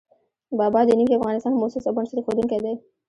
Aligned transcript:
بابا 0.59 0.79
د 0.85 0.89
نوي 0.99 1.13
افغانستان 1.17 1.53
مؤسس 1.55 1.83
او 1.87 1.93
بنسټ 1.97 2.15
اېښودونکی 2.17 2.57
دی. 2.65 2.73